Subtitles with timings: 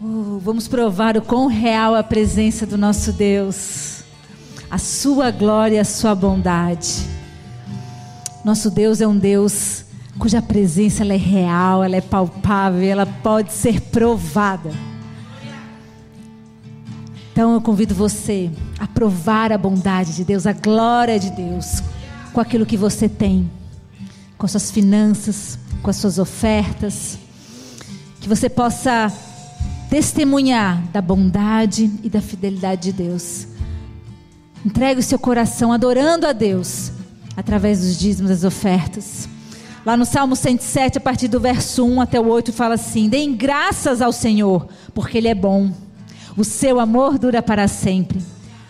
[0.00, 4.02] Oh, vamos provar o quão real é a presença do nosso Deus,
[4.68, 7.06] a sua glória, a sua bondade.
[8.44, 9.84] Nosso Deus é um Deus
[10.18, 14.72] cuja presença ela é real, ela é palpável, ela pode ser provada.
[17.30, 18.50] Então eu convido você
[18.80, 21.82] a provar a bondade de Deus, a glória de Deus,
[22.32, 23.48] com aquilo que você tem,
[24.36, 27.16] com suas finanças, com as suas ofertas,
[28.20, 29.12] que você possa
[29.94, 33.46] testemunhar da bondade e da fidelidade de Deus.
[34.66, 36.90] Entregue o seu coração adorando a Deus
[37.36, 39.28] através dos dízimos das ofertas.
[39.86, 43.36] Lá no Salmo 107, a partir do verso 1 até o 8, fala assim: Deem
[43.36, 45.70] graças ao Senhor, porque Ele é bom.
[46.36, 48.20] O seu amor dura para sempre.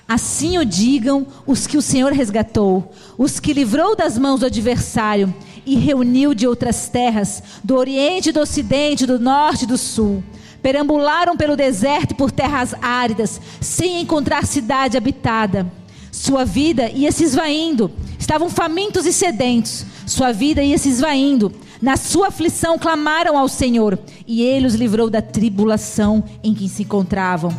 [0.06, 5.34] Assim o digam os que o Senhor resgatou, os que livrou das mãos do adversário
[5.64, 10.22] e reuniu de outras terras, do Oriente, do Ocidente, do Norte e do Sul.
[10.64, 15.70] Perambularam pelo deserto e por terras áridas, sem encontrar cidade habitada.
[16.10, 19.84] Sua vida ia se esvaindo, estavam famintos e sedentos.
[20.06, 21.52] Sua vida ia se esvaindo.
[21.82, 26.84] Na sua aflição clamaram ao Senhor, e ele os livrou da tribulação em que se
[26.84, 27.54] encontravam.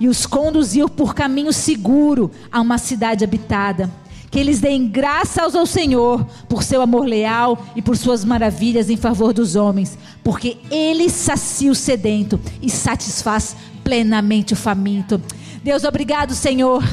[0.00, 3.90] E os conduziu por caminho seguro a uma cidade habitada.
[4.36, 8.96] Que eles deem graças ao Senhor por seu amor leal e por suas maravilhas em
[8.98, 15.18] favor dos homens, porque ele sacia o sedento e satisfaz plenamente o faminto.
[15.64, 16.84] Deus, obrigado, Senhor,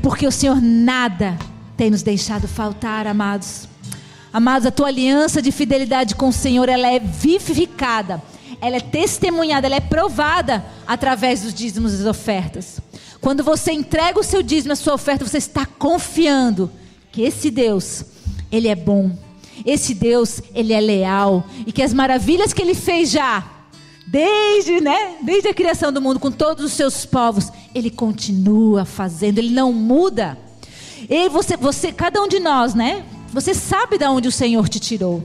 [0.00, 1.36] porque o Senhor nada
[1.76, 3.66] tem nos deixado faltar, amados.
[4.32, 8.22] Amados, a tua aliança de fidelidade com o Senhor, ela é vivificada,
[8.60, 12.80] ela é testemunhada, ela é provada através dos dízimos e das ofertas.
[13.22, 16.68] Quando você entrega o seu dízimo, a sua oferta, você está confiando
[17.12, 18.04] que esse Deus,
[18.50, 19.16] ele é bom.
[19.64, 23.48] Esse Deus, ele é leal e que as maravilhas que ele fez já
[24.08, 29.38] desde, né, desde a criação do mundo com todos os seus povos, ele continua fazendo,
[29.38, 30.36] ele não muda.
[31.08, 33.04] E você, você, cada um de nós, né?
[33.32, 35.24] Você sabe de onde o Senhor te tirou.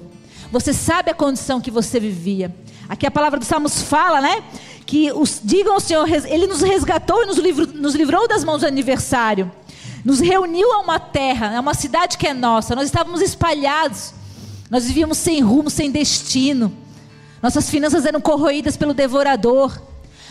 [0.51, 2.55] Você sabe a condição que você vivia.
[2.87, 4.43] Aqui a palavra dos Salmos fala, né?
[4.87, 8.61] Que os, digam ao Senhor, Ele nos resgatou e nos livrou, nos livrou das mãos
[8.61, 9.51] do aniversário.
[10.03, 12.73] Nos reuniu a uma terra, a uma cidade que é nossa.
[12.73, 14.13] Nós estávamos espalhados.
[14.69, 16.73] Nós vivíamos sem rumo, sem destino.
[17.43, 19.79] Nossas finanças eram corroídas pelo devorador.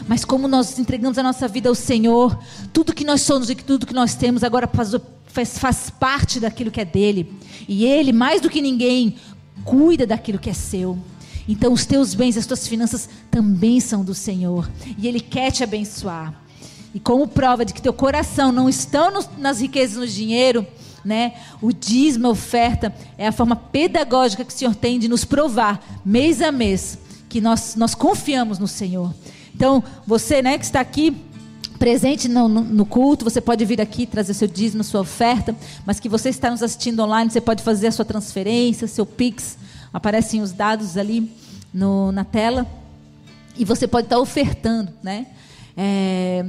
[0.09, 2.39] Mas como nós entregamos a nossa vida ao Senhor,
[2.73, 6.81] tudo que nós somos e tudo que nós temos agora faz, faz parte daquilo que
[6.81, 7.33] é dele.
[7.69, 9.17] E ele, mais do que ninguém,
[9.65, 10.99] cuida daquilo que é seu.
[11.49, 14.69] Então, os teus bens, as tuas finanças também são do Senhor.
[14.99, 16.35] E Ele quer te abençoar.
[16.93, 20.67] E como prova de que teu coração não está nas riquezas, no dinheiro,
[21.05, 21.35] né?
[21.63, 26.01] O dízimo, a oferta, é a forma pedagógica que o Senhor tem de nos provar,
[26.05, 26.99] mês a mês,
[27.29, 29.15] que nós, nós confiamos no Senhor.
[29.55, 31.17] Então, você né, que está aqui
[31.79, 36.01] presente no, no, no, culto, você pode vir aqui trazer seu dízimo, sua oferta, mas
[36.01, 39.57] que você está nos assistindo online, você pode fazer a sua transferência, seu Pix,
[39.97, 41.33] aparecem os dados ali
[41.73, 42.67] no, na tela,
[43.57, 45.27] e você pode estar ofertando, né?
[45.75, 46.45] É,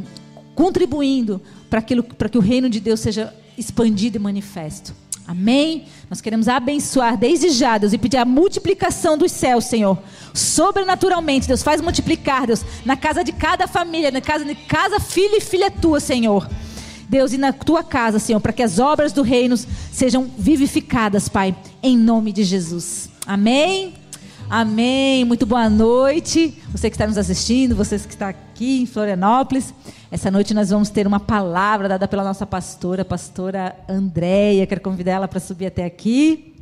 [0.54, 4.94] contribuindo para que o reino de Deus seja expandido e manifesto.
[5.26, 5.86] Amém?
[6.10, 9.98] Nós queremos abençoar desde já, Deus, e pedir a multiplicação dos céus, Senhor.
[10.34, 15.38] Sobrenaturalmente, Deus, faz multiplicar, Deus, na casa de cada família, na casa de cada filho
[15.38, 16.50] e filha tua, Senhor.
[17.08, 21.56] Deus, e na tua casa, Senhor, para que as obras do reino sejam vivificadas, Pai,
[21.82, 23.16] em nome de Jesus.
[23.28, 23.94] Amém?
[24.50, 25.26] Amém.
[25.26, 26.64] Muito boa noite.
[26.72, 29.74] Você que está nos assistindo, você que está aqui em Florianópolis.
[30.10, 34.66] Essa noite nós vamos ter uma palavra dada pela nossa pastora, pastora Andréia.
[34.66, 36.56] Quero convidar ela para subir até aqui.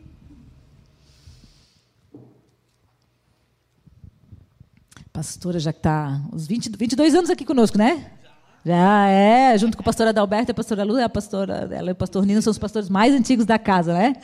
[5.13, 8.11] Pastora já está uns 20, 22 anos aqui conosco, né?
[8.65, 11.95] Já é, junto com a pastora Adalberto, a pastora Lu, a pastora, ela e o
[11.95, 14.15] pastor Nino são os pastores mais antigos da casa, né?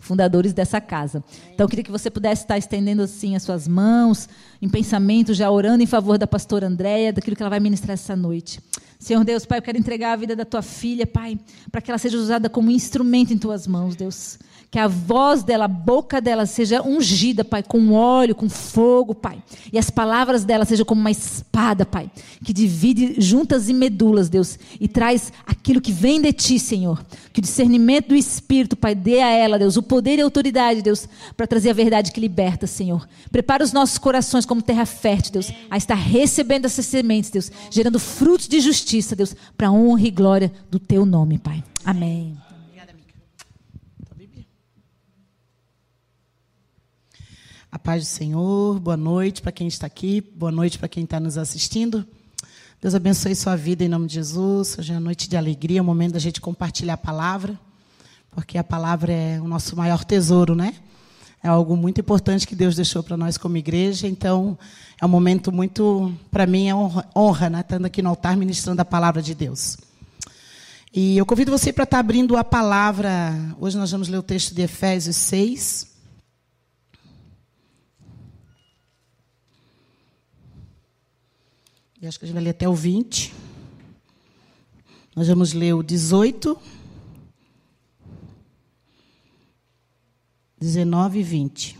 [0.00, 1.22] Fundadores dessa casa.
[1.52, 4.30] Então, eu queria que você pudesse estar estendendo assim as suas mãos,
[4.62, 8.16] em pensamento, já orando em favor da pastora Andréia, daquilo que ela vai ministrar essa
[8.16, 8.60] noite.
[9.02, 11.36] Senhor Deus, Pai, eu quero entregar a vida da tua filha, Pai,
[11.72, 14.38] para que ela seja usada como instrumento em tuas mãos, Deus
[14.72, 19.36] que a voz dela, a boca dela seja ungida, Pai, com óleo, com fogo, Pai.
[19.70, 22.10] E as palavras dela sejam como uma espada, Pai,
[22.42, 27.04] que divide juntas e medulas, Deus, e traz aquilo que vem de Ti, Senhor.
[27.34, 30.80] Que o discernimento do Espírito, Pai, dê a ela, Deus, o poder e a autoridade,
[30.80, 31.06] Deus,
[31.36, 33.06] para trazer a verdade que liberta, Senhor.
[33.30, 37.98] Prepara os nossos corações como terra fértil, Deus, a estar recebendo essas sementes, Deus, gerando
[37.98, 41.62] frutos de justiça, Deus, para a honra e glória do Teu nome, Pai.
[41.84, 42.36] Amém.
[47.82, 51.36] paz do Senhor, boa noite para quem está aqui, boa noite para quem está nos
[51.36, 52.06] assistindo.
[52.80, 54.78] Deus abençoe sua vida em nome de Jesus.
[54.78, 57.58] Hoje é uma noite de alegria, é o momento da gente compartilhar a palavra,
[58.30, 60.76] porque a palavra é o nosso maior tesouro, né?
[61.42, 64.56] É algo muito importante que Deus deixou para nós como igreja, então
[65.00, 67.60] é um momento muito, para mim, é honra, honra né?
[67.60, 69.76] Estando aqui no altar ministrando a palavra de Deus.
[70.94, 73.34] E eu convido você para estar abrindo a palavra.
[73.58, 75.90] Hoje nós vamos ler o texto de Efésios 6.
[82.00, 83.34] E acho que a gente vai ler até o 20.
[85.16, 86.56] Nós vamos ler o 18,
[90.62, 91.78] 19 e 20.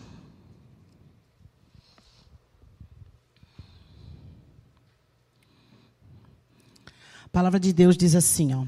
[7.24, 8.64] A palavra de Deus diz assim, ó: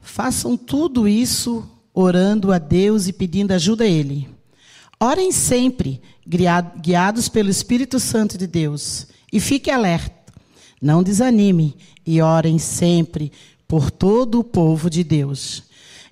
[0.00, 1.64] Façam tudo isso
[1.94, 4.28] orando a Deus e pedindo ajuda a Ele.
[4.98, 10.16] Orem sempre, guiados pelo Espírito Santo de Deus, e fique alerta
[10.80, 13.32] não desanime e orem sempre
[13.66, 15.64] por todo o povo de Deus.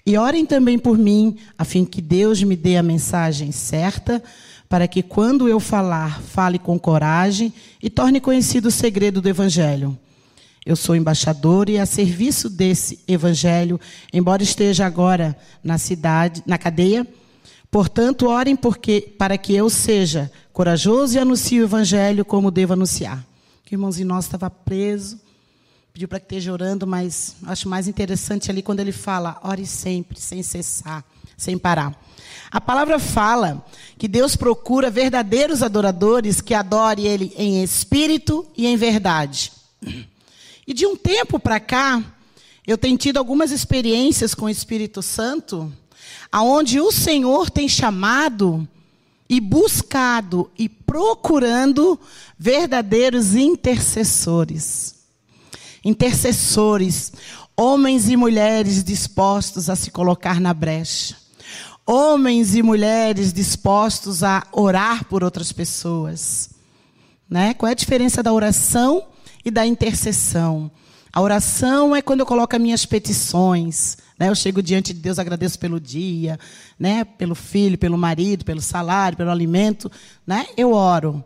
[0.07, 4.23] E orem também por mim, a fim que Deus me dê a mensagem certa,
[4.69, 7.53] para que quando eu falar, fale com coragem
[7.83, 9.97] e torne conhecido o segredo do Evangelho.
[10.67, 13.81] Eu sou embaixador e a serviço desse Evangelho,
[14.13, 17.07] embora esteja agora na cidade, na cadeia.
[17.71, 23.25] Portanto, orem porque, para que eu seja corajoso e anuncie o Evangelho como devo anunciar
[23.65, 25.19] que o irmãozinho nosso estava preso,
[25.95, 30.21] pediu para que esteja orando, mas acho mais interessante ali quando ele fala, ore sempre,
[30.21, 31.05] sem cessar,
[31.37, 31.97] sem parar.
[32.51, 33.65] A palavra fala
[33.97, 39.53] que Deus procura verdadeiros adoradores que adorem Ele em espírito e em verdade.
[40.67, 42.03] E de um tempo para cá,
[42.67, 45.73] eu tenho tido algumas experiências com o Espírito Santo,
[46.33, 48.67] aonde o Senhor tem chamado
[49.29, 52.01] e buscado e procurando
[52.37, 55.04] verdadeiros intercessores.
[55.85, 57.13] Intercessores,
[57.57, 61.17] homens e mulheres dispostos a se colocar na brecha.
[61.87, 66.51] Homens e mulheres dispostos a orar por outras pessoas.
[67.29, 67.53] Né?
[67.55, 69.05] Qual é a diferença da oração
[69.45, 70.71] e da intercessão?
[71.13, 74.29] A oração é quando eu coloco as minhas petições, né?
[74.29, 76.39] Eu chego diante de Deus, agradeço pelo dia,
[76.79, 77.05] né?
[77.05, 79.91] pelo filho, pelo marido, pelo salário, pelo alimento.
[80.27, 80.47] Né?
[80.57, 81.23] Eu oro.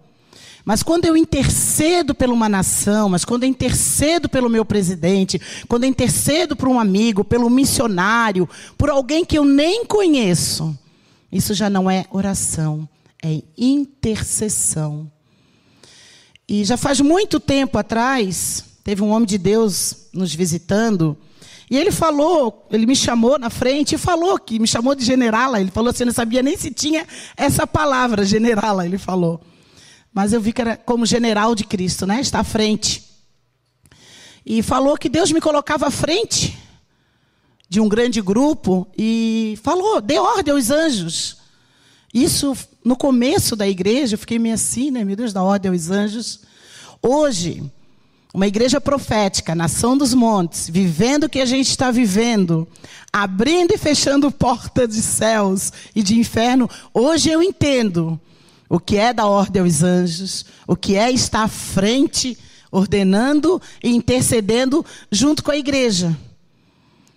[0.68, 5.84] Mas quando eu intercedo por uma nação, mas quando eu intercedo pelo meu presidente, quando
[5.84, 10.78] eu intercedo por um amigo, pelo missionário, por alguém que eu nem conheço,
[11.32, 12.86] isso já não é oração,
[13.24, 15.10] é intercessão.
[16.46, 21.16] E já faz muito tempo atrás, teve um homem de Deus nos visitando,
[21.70, 25.62] e ele falou, ele me chamou na frente e falou que me chamou de generala.
[25.62, 27.06] Ele falou assim, eu não sabia nem se tinha
[27.38, 29.40] essa palavra, generala, ele falou.
[30.12, 32.20] Mas eu vi que era como general de Cristo, né?
[32.20, 33.04] Está à frente.
[34.44, 36.58] E falou que Deus me colocava à frente
[37.68, 41.36] de um grande grupo e falou, dê ordem aos anjos.
[42.12, 45.04] Isso no começo da igreja, eu fiquei meio assim, né?
[45.04, 46.40] Meu Deus, da ordem aos anjos.
[47.02, 47.62] Hoje,
[48.32, 52.66] uma igreja profética, nação dos montes, vivendo o que a gente está vivendo,
[53.12, 58.18] abrindo e fechando portas de céus e de inferno, hoje eu entendo
[58.68, 62.36] o que é da ordem aos anjos, o que é estar à frente,
[62.70, 66.16] ordenando e intercedendo junto com a igreja.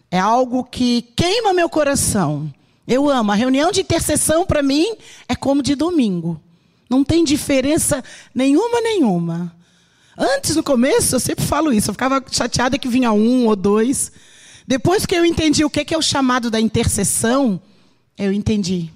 [0.10, 2.54] É algo que queima meu coração.
[2.88, 3.32] Eu amo.
[3.32, 4.96] A reunião de intercessão para mim
[5.28, 6.42] é como de domingo.
[6.90, 8.04] Não tem diferença
[8.36, 9.56] nenhuma, nenhuma.
[10.18, 11.90] Antes, no começo, eu sempre falo isso.
[11.90, 14.12] Eu ficava chateada que vinha um ou dois.
[14.68, 17.62] Depois que eu entendi o que é o chamado da intercessão,
[18.18, 18.92] eu entendi.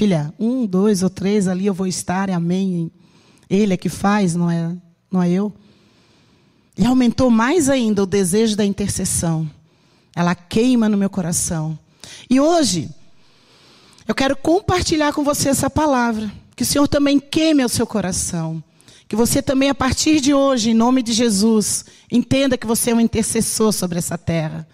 [0.00, 2.90] Filha, um, dois ou três ali eu vou estar, amém.
[3.50, 4.74] Ele é que faz, não é,
[5.12, 5.52] não é eu.
[6.74, 9.46] E aumentou mais ainda o desejo da intercessão.
[10.16, 11.78] Ela queima no meu coração.
[12.30, 12.88] E hoje,
[14.08, 16.32] eu quero compartilhar com você essa palavra.
[16.56, 18.64] Que o Senhor também queime o seu coração.
[19.06, 22.94] Que você também, a partir de hoje, em nome de Jesus, entenda que você é
[22.94, 24.66] um intercessor sobre essa terra.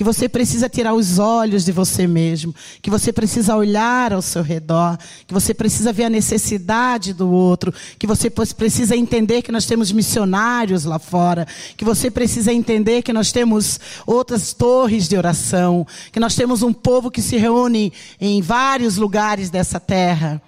[0.00, 2.54] Que você precisa tirar os olhos de você mesmo.
[2.80, 4.98] Que você precisa olhar ao seu redor.
[5.26, 7.70] Que você precisa ver a necessidade do outro.
[7.98, 11.46] Que você precisa entender que nós temos missionários lá fora.
[11.76, 15.86] Que você precisa entender que nós temos outras torres de oração.
[16.10, 20.40] Que nós temos um povo que se reúne em vários lugares dessa terra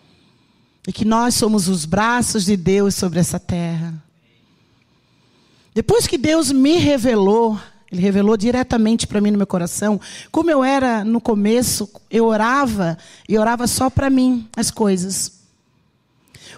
[0.88, 4.02] e que nós somos os braços de Deus sobre essa terra.
[5.74, 7.60] Depois que Deus me revelou,
[7.92, 12.96] Ele revelou diretamente para mim no meu coração, como eu era no começo, eu orava
[13.28, 15.42] e orava só para mim as coisas.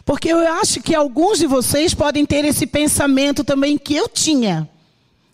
[0.05, 4.69] Porque eu acho que alguns de vocês podem ter esse pensamento também que eu tinha.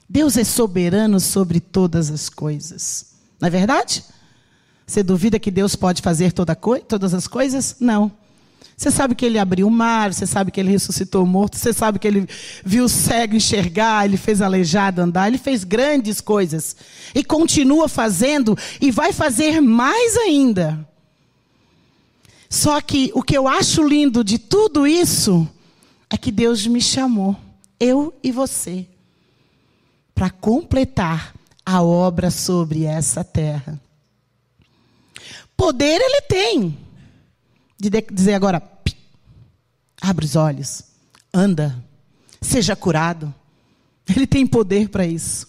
[0.08, 3.06] Deus é soberano sobre todas as coisas.
[3.38, 4.02] Não é verdade?
[4.86, 6.56] Você duvida que Deus pode fazer toda
[6.88, 7.76] todas as coisas?
[7.78, 8.10] Não.
[8.76, 11.70] Você sabe que ele abriu o mar, você sabe que ele ressuscitou o morto, você
[11.70, 12.26] sabe que ele
[12.64, 16.74] viu o cego enxergar, ele fez aleijado andar, ele fez grandes coisas.
[17.14, 20.88] E continua fazendo e vai fazer mais ainda.
[22.48, 25.46] Só que o que eu acho lindo de tudo isso
[26.08, 27.36] é que Deus me chamou,
[27.78, 28.86] eu e você,
[30.14, 33.80] para completar a obra sobre essa terra.
[35.56, 36.89] Poder ele tem.
[37.80, 38.62] De dizer agora,
[40.02, 40.82] abre os olhos,
[41.32, 41.82] anda,
[42.40, 43.34] seja curado.
[44.06, 45.48] Ele tem poder para isso.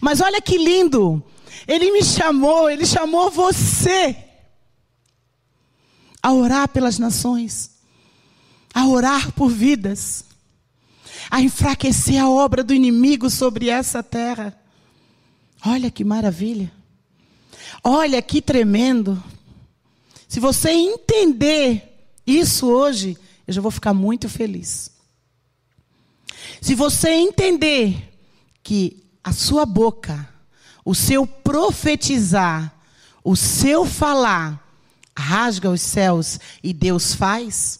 [0.00, 1.22] Mas olha que lindo.
[1.68, 4.16] Ele me chamou, ele chamou você
[6.22, 7.72] a orar pelas nações,
[8.72, 10.24] a orar por vidas,
[11.30, 14.58] a enfraquecer a obra do inimigo sobre essa terra.
[15.64, 16.72] Olha que maravilha.
[17.82, 19.22] Olha que tremendo.
[20.36, 23.16] Se você entender isso hoje,
[23.46, 24.90] eu já vou ficar muito feliz.
[26.60, 28.12] Se você entender
[28.62, 30.28] que a sua boca,
[30.84, 32.70] o seu profetizar,
[33.24, 34.62] o seu falar,
[35.16, 37.78] rasga os céus e Deus faz,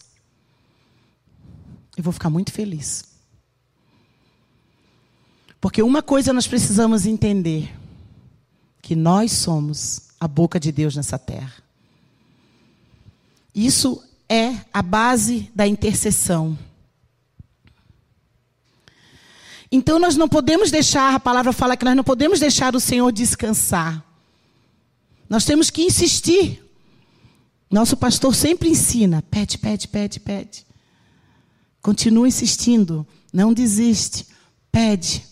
[1.95, 3.05] eu vou ficar muito feliz.
[5.61, 7.71] Porque uma coisa nós precisamos entender:
[8.81, 11.66] que nós somos a boca de Deus nessa terra.
[13.57, 16.59] Isso é a base da intercessão.
[19.73, 23.11] Então nós não podemos deixar, a palavra fala que nós não podemos deixar o Senhor
[23.11, 24.05] descansar.
[25.27, 26.63] Nós temos que insistir.
[27.71, 30.67] Nosso pastor sempre ensina: pede, pede, pede, pede.
[31.81, 34.27] Continua insistindo, não desiste,
[34.71, 35.25] pede.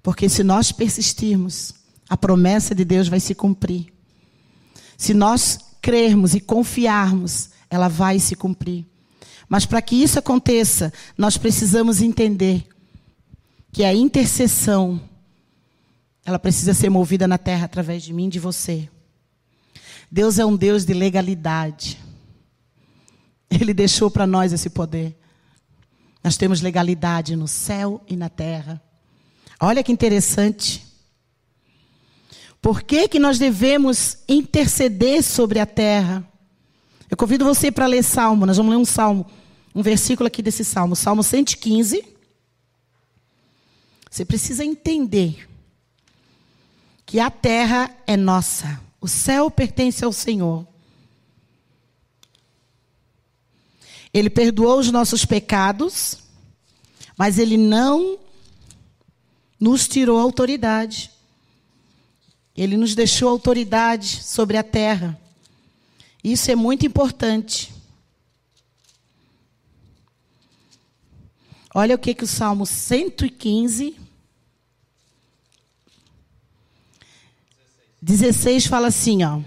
[0.00, 1.74] Porque se nós persistirmos,
[2.08, 3.92] a promessa de Deus vai se cumprir.
[4.96, 8.86] Se nós crermos e confiarmos, ela vai se cumprir.
[9.48, 12.66] Mas para que isso aconteça, nós precisamos entender
[13.72, 15.00] que a intercessão
[16.24, 18.88] ela precisa ser movida na terra através de mim e de você.
[20.10, 21.98] Deus é um Deus de legalidade.
[23.50, 25.16] Ele deixou para nós esse poder.
[26.22, 28.80] Nós temos legalidade no céu e na terra.
[29.60, 30.89] Olha que interessante.
[32.60, 36.26] Por que, que nós devemos interceder sobre a terra?
[37.10, 38.44] Eu convido você para ler Salmo.
[38.44, 39.26] Nós vamos ler um Salmo,
[39.74, 42.04] um versículo aqui desse Salmo, Salmo 115.
[44.10, 45.48] Você precisa entender
[47.06, 50.66] que a terra é nossa, o céu pertence ao Senhor.
[54.12, 56.18] Ele perdoou os nossos pecados,
[57.16, 58.18] mas ele não
[59.58, 61.10] nos tirou a autoridade.
[62.56, 65.18] Ele nos deixou autoridade sobre a terra.
[66.22, 67.72] Isso é muito importante.
[71.74, 73.96] Olha o que, que o Salmo 115,
[78.02, 79.40] 16 fala assim, ó.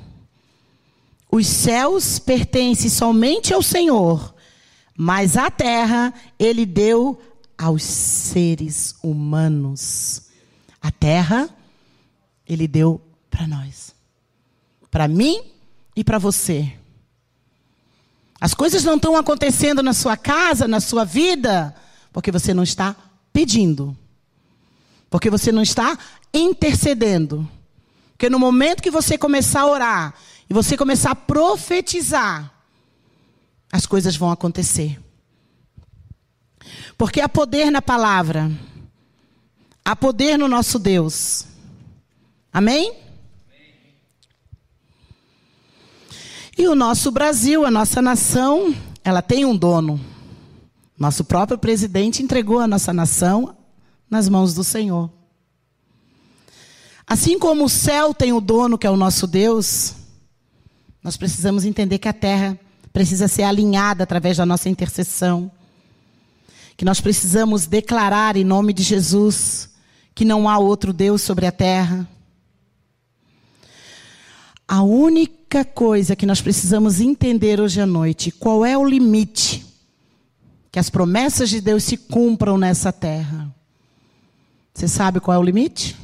[1.30, 4.34] Os céus pertencem somente ao Senhor,
[4.96, 7.20] mas a terra ele deu
[7.58, 10.24] aos seres humanos.
[10.82, 11.50] A terra
[12.54, 13.94] ele deu para nós.
[14.90, 15.44] Para mim
[15.96, 16.72] e para você.
[18.40, 21.74] As coisas não estão acontecendo na sua casa, na sua vida,
[22.12, 22.96] porque você não está
[23.32, 23.98] pedindo.
[25.10, 25.98] Porque você não está
[26.34, 27.50] intercedendo.
[28.12, 30.14] Porque no momento que você começar a orar
[30.50, 32.54] e você começar a profetizar,
[33.72, 35.00] as coisas vão acontecer.
[36.98, 38.52] Porque há poder na palavra.
[39.86, 41.46] Há poder no nosso Deus.
[42.54, 42.94] Amém?
[46.56, 50.00] E o nosso Brasil, a nossa nação, ela tem um dono.
[50.98, 53.58] Nosso próprio presidente entregou a nossa nação
[54.08, 55.10] nas mãos do Senhor.
[57.08, 59.96] Assim como o céu tem o dono, que é o nosso Deus,
[61.04, 62.58] nós precisamos entender que a terra
[62.94, 65.52] precisa ser alinhada através da nossa intercessão.
[66.78, 69.72] Que nós precisamos declarar em nome de Jesus
[70.14, 72.08] que não há outro Deus sobre a terra.
[74.74, 79.64] A única coisa que nós precisamos entender hoje à noite, qual é o limite
[80.72, 83.54] que as promessas de Deus se cumpram nessa terra?
[84.74, 85.96] Você sabe qual é o limite?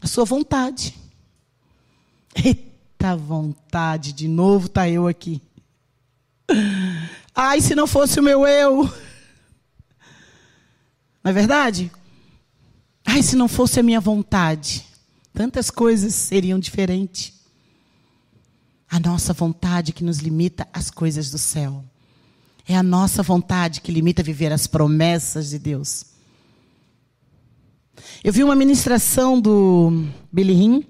[0.00, 0.94] A sua vontade.
[2.34, 5.38] Eita vontade, de novo está eu aqui.
[7.36, 8.84] Ai, se não fosse o meu eu.
[11.22, 11.92] Não é verdade?
[13.04, 14.87] Ai, se não fosse a minha vontade.
[15.38, 17.32] Tantas coisas seriam diferentes.
[18.90, 21.84] A nossa vontade que nos limita às coisas do céu.
[22.66, 26.06] É a nossa vontade que limita a viver as promessas de Deus.
[28.24, 30.82] Eu vi uma ministração do Billy Hinn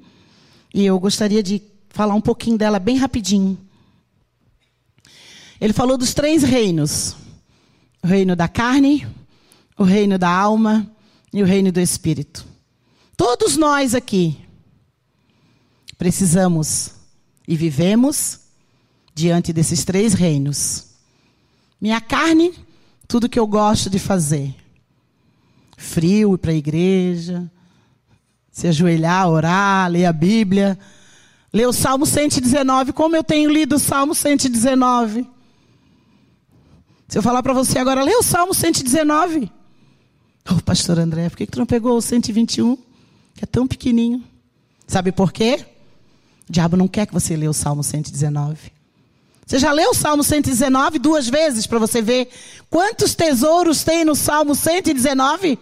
[0.72, 3.58] e eu gostaria de falar um pouquinho dela bem rapidinho.
[5.60, 7.14] Ele falou dos três reinos:
[8.02, 9.06] o reino da carne,
[9.76, 10.90] o reino da alma
[11.34, 12.47] e o reino do espírito.
[13.18, 14.38] Todos nós aqui
[15.98, 16.92] precisamos
[17.48, 18.38] e vivemos
[19.12, 20.86] diante desses três reinos.
[21.80, 22.54] Minha carne,
[23.08, 24.54] tudo que eu gosto de fazer.
[25.76, 27.50] Frio, ir para a igreja,
[28.52, 30.78] se ajoelhar, orar, ler a Bíblia,
[31.52, 35.26] ler o Salmo 119, como eu tenho lido o Salmo 119.
[37.08, 39.50] Se eu falar para você agora, lê o Salmo 119.
[40.48, 42.86] Ô, oh, pastor André, por que, que tu não pegou o 121?
[43.38, 44.24] Que é tão pequenininho.
[44.88, 45.64] Sabe por quê?
[46.48, 48.72] O diabo não quer que você leia o Salmo 119.
[49.46, 52.28] Você já leu o Salmo 119 duas vezes para você ver
[52.68, 55.56] quantos tesouros tem no Salmo 119?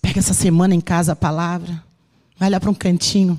[0.00, 1.82] Pega essa semana em casa a palavra,
[2.38, 3.36] vai lá para um cantinho,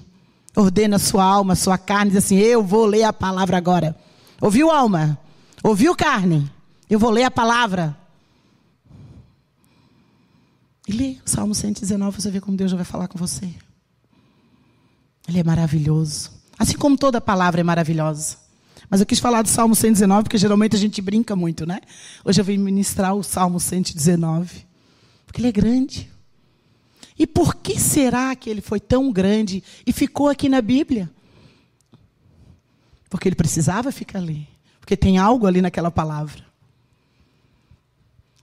[0.57, 3.95] ordena a sua alma, a sua carne, diz assim: Eu vou ler a palavra agora.
[4.41, 5.17] Ouviu, alma?
[5.63, 6.51] Ouviu, carne?
[6.89, 7.95] Eu vou ler a palavra.
[10.87, 13.53] E lê o Salmo 119, você vê como Deus já vai falar com você.
[15.27, 16.31] Ele é maravilhoso.
[16.57, 18.37] Assim como toda palavra é maravilhosa.
[18.89, 21.81] Mas eu quis falar do Salmo 119, porque geralmente a gente brinca muito, né?
[22.23, 24.65] Hoje eu vim ministrar o Salmo 119.
[25.25, 26.09] Porque ele é grande.
[27.19, 31.09] E por que será que ele foi tão grande e ficou aqui na Bíblia?
[33.09, 34.47] Porque ele precisava ficar ali.
[34.79, 36.46] Porque tem algo ali naquela palavra.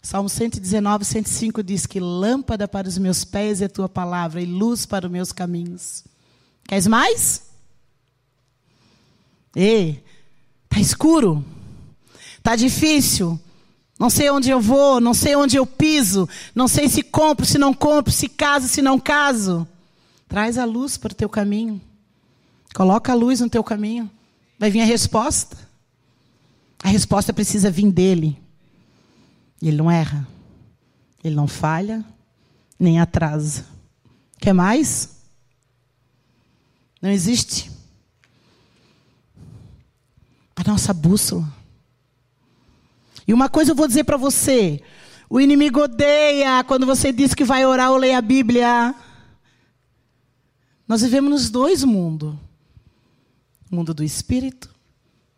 [0.04, 4.84] Salmo 119, 105 diz que lâmpada para os meus pés é tua palavra e luz
[4.84, 6.04] para os meus caminhos.
[6.68, 7.44] Queres mais?
[9.56, 10.04] Ei,
[10.68, 11.42] tá escuro?
[12.42, 13.40] Tá difícil?
[13.98, 17.56] Não sei onde eu vou, não sei onde eu piso, não sei se compro, se
[17.56, 19.66] não compro, se caso, se não caso.
[20.28, 21.80] Traz a luz para o teu caminho.
[22.74, 24.10] Coloca a luz no teu caminho.
[24.58, 25.56] Vai vir a resposta.
[26.82, 28.43] A resposta precisa vir dele.
[29.60, 30.26] Ele não erra.
[31.22, 32.04] Ele não falha,
[32.78, 33.64] nem atrasa.
[34.38, 35.16] Quer mais?
[37.00, 37.70] Não existe.
[40.54, 41.50] A nossa bússola.
[43.26, 44.82] E uma coisa eu vou dizer para você:
[45.28, 48.94] o inimigo odeia quando você diz que vai orar ou ler a Bíblia.
[50.86, 52.34] Nós vivemos nos dois mundos:
[53.70, 54.74] o mundo do espírito,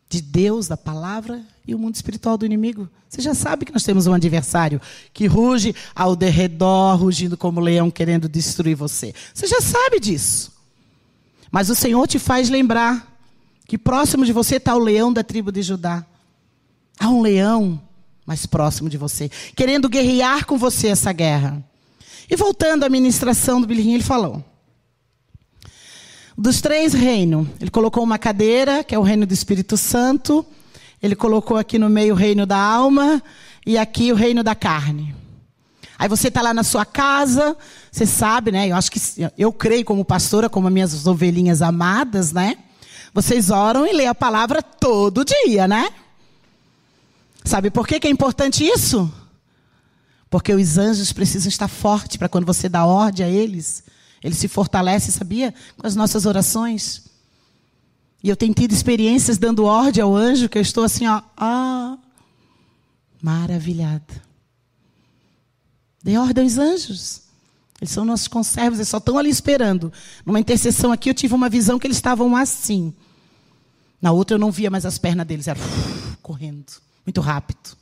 [0.09, 2.89] de Deus, da palavra, e o mundo espiritual do inimigo.
[3.09, 4.81] Você já sabe que nós temos um adversário
[5.13, 9.15] que ruge ao derredor, rugindo como leão, querendo destruir você.
[9.33, 10.53] Você já sabe disso.
[11.51, 13.17] Mas o Senhor te faz lembrar
[13.67, 16.05] que próximo de você está o leão da tribo de Judá.
[16.99, 17.81] Há um leão
[18.27, 21.65] mais próximo de você, querendo guerrear com você essa guerra.
[22.29, 24.45] E voltando à ministração do Bilhinho, ele falou:
[26.37, 30.45] dos três reinos, ele colocou uma cadeira, que é o reino do Espírito Santo,
[31.03, 33.23] ele colocou aqui no meio o reino da alma
[33.65, 35.15] e aqui o reino da carne.
[35.99, 37.57] Aí você está lá na sua casa,
[37.91, 38.69] você sabe, né?
[38.69, 39.01] Eu acho que
[39.39, 42.57] eu creio como pastora, como minhas ovelhinhas amadas, né?
[43.15, 45.89] Vocês oram e lêem a palavra todo dia, né?
[47.45, 49.11] Sabe por que, que é importante isso?
[50.29, 53.85] Porque os anjos precisam estar fortes para quando você dá ordem a eles,
[54.23, 55.55] eles se fortalecem, sabia?
[55.79, 57.05] Com as nossas orações.
[58.23, 61.99] E eu tenho tido experiências dando ordem ao anjo que eu estou assim, ó, ah,
[63.23, 64.23] maravilhada.
[66.03, 67.23] Dê ordem aos anjos.
[67.81, 69.93] Eles são nossos conservos, eles só estão ali esperando.
[70.25, 72.95] Numa intercessão aqui, eu tive uma visão que eles estavam assim.
[74.01, 75.59] Na outra, eu não via mais as pernas deles, era
[76.23, 76.73] correndo,
[77.05, 77.77] muito rápido.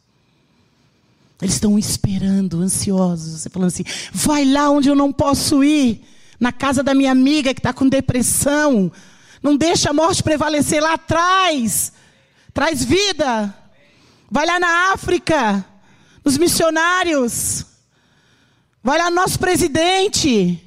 [1.41, 3.41] Eles estão esperando, ansiosos.
[3.41, 6.03] Você falando assim: vai lá onde eu não posso ir,
[6.41, 8.91] na casa da minha amiga que está com depressão.
[9.45, 11.93] Não deixa a morte prevalecer lá atrás.
[12.55, 13.55] Traz vida.
[14.31, 15.63] Vai lá na África,
[16.25, 17.67] nos missionários.
[18.83, 20.59] Vai lá no nosso presidente.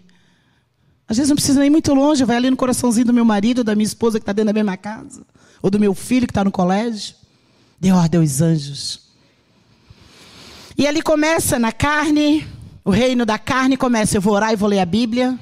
[1.08, 3.74] Às vezes não precisa nem muito longe, vai ali no coraçãozinho do meu marido, da
[3.74, 5.26] minha esposa que está dentro da mesma casa,
[5.60, 7.16] ou do meu filho que está no colégio.
[7.80, 9.08] Dê ordem aos anjos.
[10.78, 12.48] E ali começa na carne,
[12.86, 14.18] o reino da carne começa.
[14.18, 15.40] Eu vou orar e vou ler a Bíblia.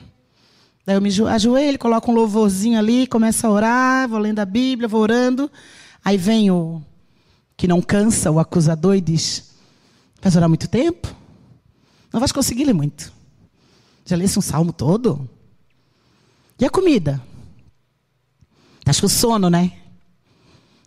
[0.85, 4.87] Daí eu me ajoelho, coloco um louvorzinho ali, começo a orar, vou lendo a Bíblia,
[4.87, 5.51] vou orando.
[6.03, 6.81] Aí vem o
[7.57, 9.51] que não cansa, o acusador, e diz:
[10.21, 11.13] Vai orar muito tempo?
[12.13, 13.11] Não vais conseguir ler muito.
[14.05, 15.27] Já lesse um salmo todo?
[16.59, 17.21] E a comida?
[18.79, 19.71] Estás com sono, né?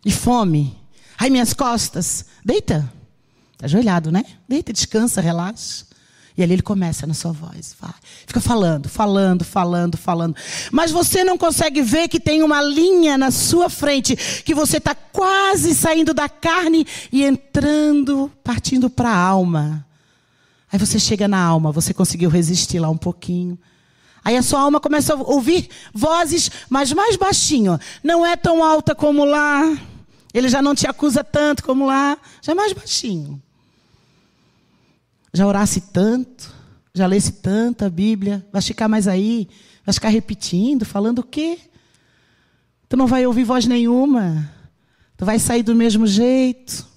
[0.05, 0.77] E fome?
[1.17, 2.25] Ai, minhas costas.
[2.45, 2.91] Deita.
[3.51, 4.23] Está ajoelhado, né?
[4.47, 5.85] Deita, descansa, relaxa.
[6.39, 7.75] E ali ele começa na sua voz.
[7.81, 7.93] Vai.
[8.25, 10.37] Fica falando, falando, falando, falando.
[10.71, 14.95] Mas você não consegue ver que tem uma linha na sua frente, que você está
[14.95, 19.85] quase saindo da carne e entrando, partindo para a alma.
[20.71, 23.59] Aí você chega na alma, você conseguiu resistir lá um pouquinho.
[24.23, 27.77] Aí a sua alma começa a ouvir vozes, mas mais baixinho.
[28.01, 29.77] Não é tão alta como lá.
[30.33, 32.17] Ele já não te acusa tanto como lá.
[32.41, 33.41] Já é mais baixinho
[35.33, 36.53] já orasse tanto,
[36.93, 39.47] já lesse tanto a Bíblia, vai ficar mais aí,
[39.85, 41.57] vai ficar repetindo, falando o quê?
[42.87, 44.49] Tu não vai ouvir voz nenhuma,
[45.15, 46.87] tu vai sair do mesmo jeito.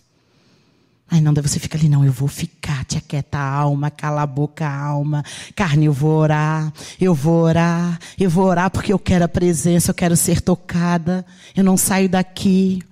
[1.11, 4.23] Ai, não, daí você fica ali, não, eu vou ficar, te aquieta a alma, cala
[4.23, 5.23] a boca a alma,
[5.55, 9.90] carne, eu vou orar, eu vou orar, eu vou orar porque eu quero a presença,
[9.90, 12.83] eu quero ser tocada, eu não saio daqui.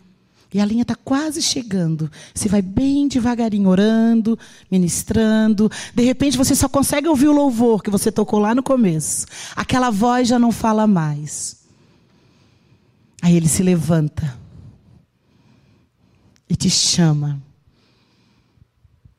[0.52, 2.10] E a linha está quase chegando.
[2.34, 4.38] Você vai bem devagarinho orando,
[4.70, 5.70] ministrando.
[5.94, 9.26] De repente você só consegue ouvir o louvor que você tocou lá no começo.
[9.54, 11.60] Aquela voz já não fala mais.
[13.22, 14.36] Aí ele se levanta
[16.48, 17.40] e te chama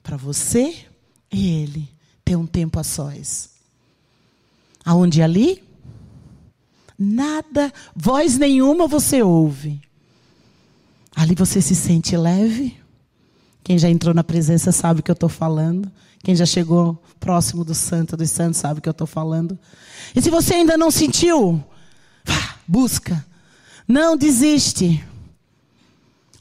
[0.04, 0.86] para você
[1.32, 1.88] e ele
[2.26, 3.52] ter um tempo a sós.
[4.84, 5.64] Aonde ali?
[6.98, 9.82] Nada, voz nenhuma você ouve.
[11.16, 12.78] Ali você se sente leve.
[13.64, 15.92] Quem já entrou na presença sabe o que eu estou falando.
[16.24, 19.58] Quem já chegou próximo do Santo dos Santos sabe o que eu estou falando.
[20.16, 21.64] E se você ainda não sentiu,
[22.68, 23.26] busca.
[23.88, 25.04] Não desiste.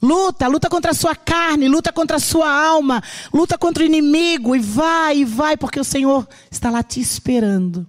[0.02, 3.02] Luta, luta contra a sua carne, luta contra a sua alma,
[3.32, 7.86] luta contra o inimigo e vai, e vai, porque o Senhor está lá te esperando,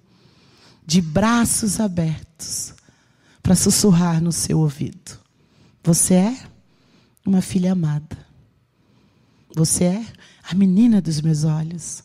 [0.85, 2.73] de braços abertos,
[3.41, 5.17] para sussurrar no seu ouvido.
[5.83, 6.37] Você é?
[7.25, 8.17] Uma filha amada.
[9.55, 10.05] Você é
[10.43, 12.03] a menina dos meus olhos.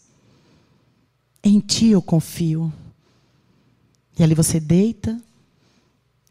[1.43, 2.73] Em ti eu confio.
[4.19, 5.21] E ali você deita,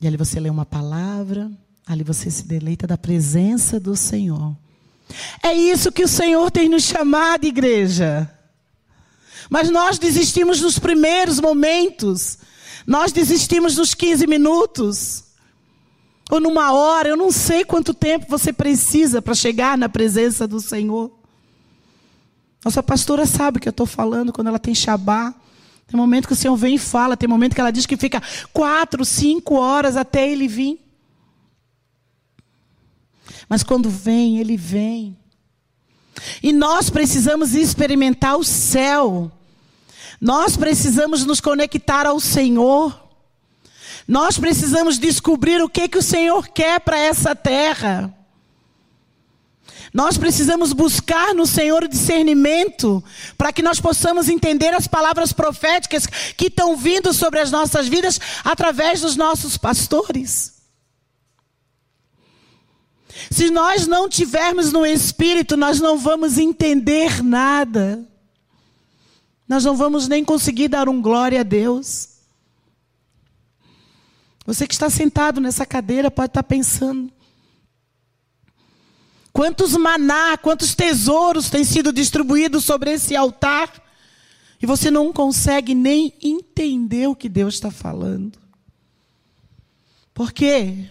[0.02, 1.52] e ali você lê uma palavra,
[1.86, 4.56] ali você se deleita da presença do Senhor.
[5.42, 8.30] É isso que o Senhor tem nos chamado, igreja.
[9.50, 12.40] Mas nós desistimos nos primeiros momentos.
[12.88, 15.26] Nós desistimos nos 15 minutos
[16.30, 20.60] ou numa hora, eu não sei quanto tempo você precisa para chegar na presença do
[20.60, 21.12] Senhor.
[22.64, 25.34] Nossa pastora sabe o que eu estou falando quando ela tem Shabá.
[25.88, 28.22] Tem momento que o Senhor vem e fala, tem momento que ela diz que fica
[28.52, 30.80] quatro, cinco horas até ele vir.
[33.48, 35.16] Mas quando vem, ele vem.
[36.42, 39.32] E nós precisamos experimentar o céu.
[40.20, 43.05] Nós precisamos nos conectar ao Senhor.
[44.08, 48.14] Nós precisamos descobrir o que, que o Senhor quer para essa terra.
[49.94, 53.02] Nós precisamos buscar no Senhor o discernimento
[53.38, 58.20] para que nós possamos entender as palavras proféticas que estão vindo sobre as nossas vidas
[58.44, 60.54] através dos nossos pastores.
[63.32, 68.06] Se nós não tivermos no Espírito, nós não vamos entender nada.
[69.48, 72.15] Nós não vamos nem conseguir dar um glória a Deus.
[74.46, 77.12] Você que está sentado nessa cadeira pode estar pensando:
[79.34, 83.72] quantos maná, quantos tesouros têm sido distribuídos sobre esse altar,
[84.62, 88.38] e você não consegue nem entender o que Deus está falando.
[90.14, 90.90] Por quê?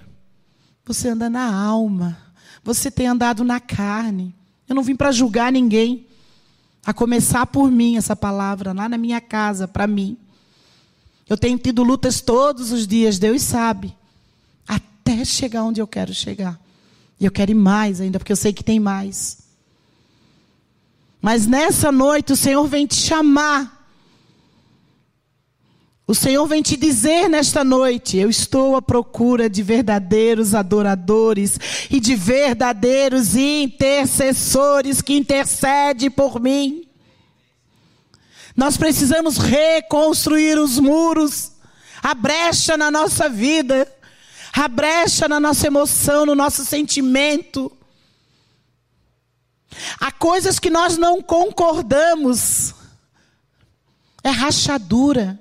[0.84, 2.18] Você anda na alma,
[2.62, 4.34] você tem andado na carne.
[4.68, 6.06] Eu não vim para julgar ninguém,
[6.84, 10.18] a começar por mim, essa palavra, lá na minha casa, para mim.
[11.28, 13.96] Eu tenho tido lutas todos os dias, Deus sabe,
[14.66, 16.60] até chegar onde eu quero chegar.
[17.18, 19.38] E eu quero ir mais ainda, porque eu sei que tem mais.
[21.22, 23.74] Mas nessa noite o Senhor vem te chamar.
[26.06, 31.58] O Senhor vem te dizer nesta noite: eu estou à procura de verdadeiros adoradores
[31.90, 36.83] e de verdadeiros intercessores que intercedem por mim.
[38.56, 41.52] Nós precisamos reconstruir os muros,
[42.02, 43.90] a brecha na nossa vida,
[44.52, 47.70] a brecha na nossa emoção, no nosso sentimento.
[50.00, 52.74] Há coisas que nós não concordamos.
[54.22, 55.38] É rachadura.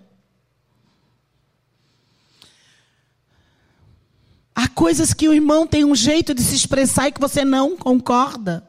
[4.56, 7.78] Há coisas que o irmão tem um jeito de se expressar e que você não
[7.78, 8.68] concorda.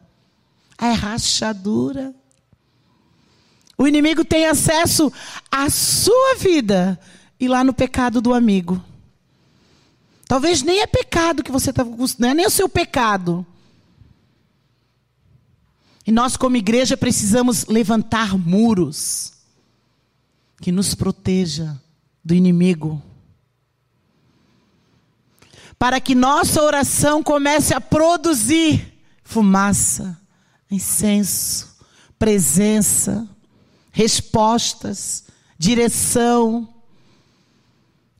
[0.78, 2.14] É rachadura.
[3.76, 5.12] O inimigo tem acesso
[5.50, 6.98] à sua vida
[7.38, 8.82] e lá no pecado do amigo.
[10.26, 11.84] Talvez nem é pecado que você está.
[12.18, 13.46] Não é nem o seu pecado.
[16.06, 19.32] E nós, como igreja, precisamos levantar muros
[20.60, 21.78] que nos proteja
[22.24, 23.02] do inimigo.
[25.78, 30.18] Para que nossa oração comece a produzir fumaça,
[30.70, 31.76] incenso,
[32.18, 33.28] presença,
[33.94, 35.24] respostas,
[35.56, 36.68] direção,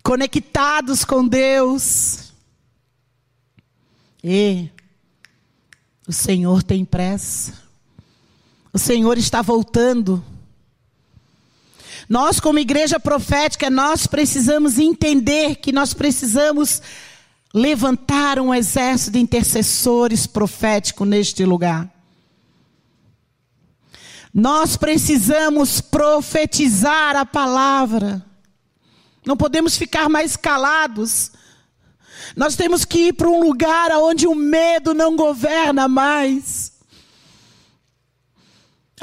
[0.04, 2.32] conectados com Deus.
[4.22, 4.70] E
[6.06, 7.54] o Senhor tem pressa.
[8.72, 10.24] O Senhor está voltando.
[12.08, 16.80] Nós, como igreja profética, nós precisamos entender que nós precisamos
[17.52, 21.93] levantar um exército de intercessores proféticos neste lugar.
[24.34, 28.24] Nós precisamos profetizar a palavra.
[29.24, 31.30] Não podemos ficar mais calados.
[32.34, 36.74] Nós temos que ir para um lugar onde o medo não governa mais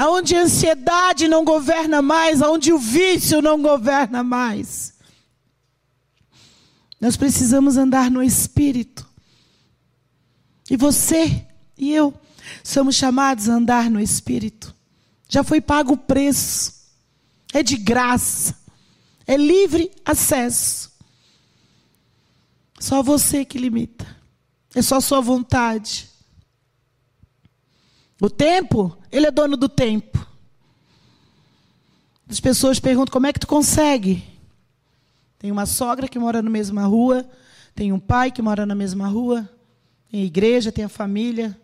[0.01, 4.93] aonde a ansiedade não governa mais, aonde o vício não governa mais.
[6.99, 9.07] Nós precisamos andar no espírito.
[10.69, 11.45] E você
[11.77, 12.13] e eu
[12.63, 14.75] somos chamados a andar no espírito.
[15.31, 16.73] Já foi pago o preço.
[17.53, 18.59] É de graça.
[19.25, 20.91] É livre acesso.
[22.77, 24.05] Só você que limita.
[24.75, 26.09] É só sua vontade.
[28.19, 30.19] O tempo, ele é dono do tempo.
[32.29, 34.23] As pessoas perguntam como é que tu consegue?
[35.39, 37.27] Tem uma sogra que mora na mesma rua,
[37.73, 39.49] tem um pai que mora na mesma rua,
[40.09, 41.57] tem a igreja, tem a família.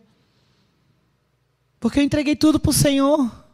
[1.79, 3.46] Porque eu entreguei tudo para o Senhor.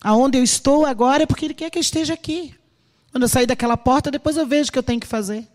[0.00, 2.54] Aonde eu estou agora é porque Ele quer que eu esteja aqui.
[3.10, 5.46] Quando eu sair daquela porta, depois eu vejo o que eu tenho que fazer.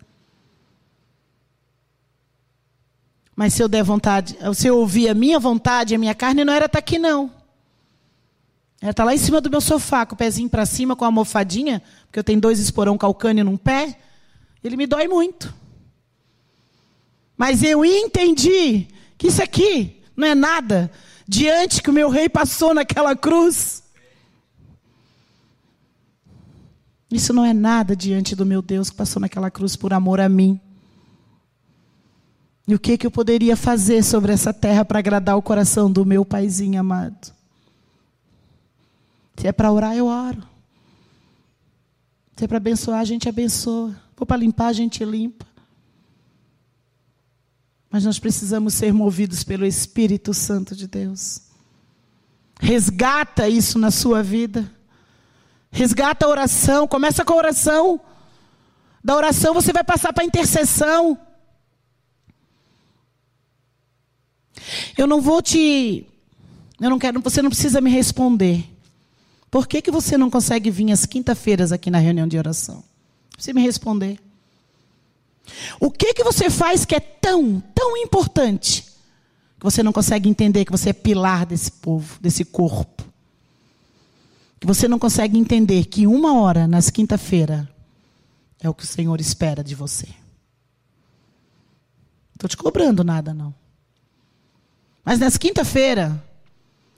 [3.36, 6.54] Mas se eu der vontade, se eu ouvir a minha vontade, a minha carne, não
[6.54, 7.32] era estar tá aqui, não.
[8.82, 11.04] Era estar tá lá em cima do meu sofá, com o pezinho para cima, com
[11.04, 13.98] a almofadinha, porque eu tenho dois esporão calcâneo num pé.
[14.64, 15.54] Ele me dói muito.
[17.38, 20.92] Mas eu entendi que isso aqui não é nada
[21.28, 23.83] diante que o meu rei passou naquela cruz.
[27.16, 30.28] Isso não é nada diante do meu Deus que passou naquela cruz por amor a
[30.28, 30.60] mim.
[32.68, 36.06] E o que, que eu poderia fazer sobre essa terra para agradar o coração do
[36.06, 37.34] meu paizinho amado?
[39.38, 40.44] Se é para orar, eu oro.
[42.36, 43.96] Se é para abençoar, a gente abençoa.
[44.16, 45.46] For para limpar, a gente limpa.
[47.92, 51.42] Mas nós precisamos ser movidos pelo Espírito Santo de Deus.
[52.60, 54.73] Resgata isso na sua vida.
[55.74, 56.88] Resgata a oração.
[56.88, 58.00] Começa com a oração.
[59.04, 61.18] Da oração você vai passar para a intercessão.
[64.96, 66.08] Eu não vou te.
[66.80, 67.20] Eu não quero.
[67.22, 68.64] Você não precisa me responder.
[69.50, 72.84] Por que, que você não consegue vir às quinta-feiras aqui na reunião de oração?
[73.38, 74.20] Você me responder.
[75.80, 78.84] O que que você faz que é tão, tão importante
[79.60, 83.13] que você não consegue entender que você é pilar desse povo, desse corpo?
[84.64, 87.70] Que você não consegue entender que uma hora nas quinta-feira
[88.62, 90.08] é o que o Senhor espera de você.
[92.34, 93.54] Estou te cobrando nada, não.
[95.04, 96.24] Mas nas quinta-feira,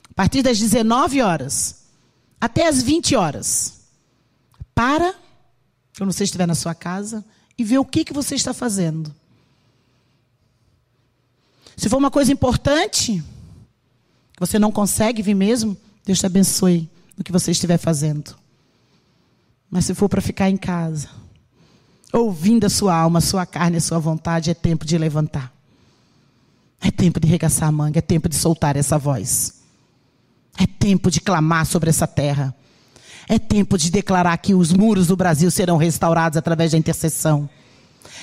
[0.08, 1.86] a partir das 19 horas
[2.40, 3.80] até as 20 horas,
[4.72, 5.12] para,
[5.98, 7.24] quando você estiver na sua casa,
[7.58, 9.12] e vê o que, que você está fazendo.
[11.76, 13.20] Se for uma coisa importante,
[14.34, 18.36] que você não consegue vir mesmo, Deus te abençoe no que você estiver fazendo.
[19.70, 21.08] Mas se for para ficar em casa,
[22.12, 25.52] ouvindo a sua alma, a sua carne, a sua vontade, é tempo de levantar.
[26.80, 29.54] É tempo de regaçar a manga, é tempo de soltar essa voz.
[30.58, 32.54] É tempo de clamar sobre essa terra.
[33.28, 37.48] É tempo de declarar que os muros do Brasil serão restaurados através da intercessão.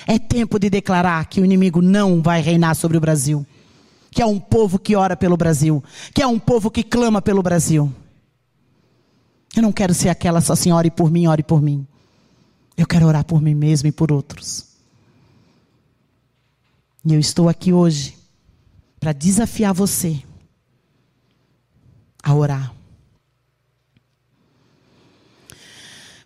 [0.08, 3.46] É tempo de declarar que o inimigo não vai reinar sobre o Brasil.
[4.10, 5.84] Que é um povo que ora pelo Brasil.
[6.14, 7.94] Que é um povo que clama pelo Brasil.
[9.56, 11.86] Eu não quero ser aquela só assim, ore por mim, ore por mim.
[12.76, 14.66] Eu quero orar por mim mesmo e por outros.
[17.06, 18.18] E eu estou aqui hoje
[19.00, 20.24] para desafiar você
[22.24, 22.74] a orar.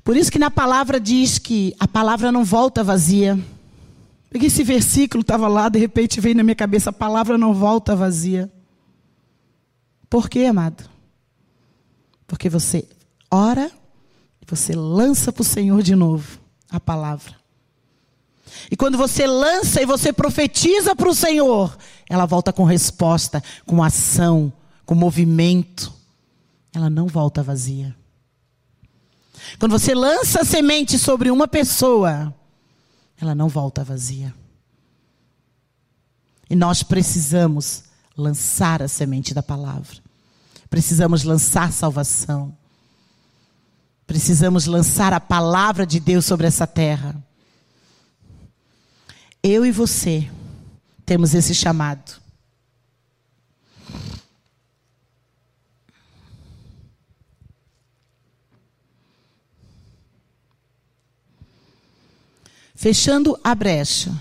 [0.03, 3.37] Por isso que na palavra diz que a palavra não volta vazia,
[4.29, 7.95] Peguei esse versículo, estava lá, de repente veio na minha cabeça: a palavra não volta
[7.95, 8.51] vazia.
[10.09, 10.89] Por quê, amado?
[12.25, 12.87] Porque você
[13.29, 13.71] ora
[14.41, 17.35] e você lança para o Senhor de novo a palavra.
[18.71, 21.77] E quando você lança e você profetiza para o Senhor,
[22.09, 24.51] ela volta com resposta, com ação,
[24.85, 25.93] com movimento.
[26.73, 27.95] Ela não volta vazia.
[29.59, 32.33] Quando você lança a semente sobre uma pessoa,
[33.19, 34.33] ela não volta vazia.
[36.49, 37.83] E nós precisamos
[38.15, 39.97] lançar a semente da palavra.
[40.69, 42.55] Precisamos lançar salvação.
[44.07, 47.21] Precisamos lançar a palavra de Deus sobre essa terra.
[49.43, 50.29] Eu e você
[51.05, 52.21] temos esse chamado.
[62.73, 64.15] Fechando a brecha.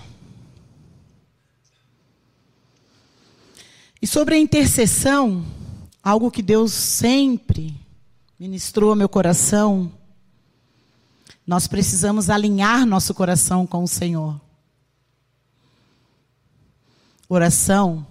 [4.01, 5.45] E sobre a intercessão,
[6.03, 7.86] algo que Deus sempre
[8.39, 9.91] ministrou meu coração,
[11.45, 14.39] nós precisamos alinhar nosso coração com o Senhor.
[17.27, 18.05] Oração,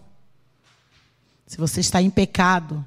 [1.47, 2.85] se você está em pecado,